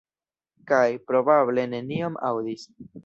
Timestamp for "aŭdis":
2.31-2.65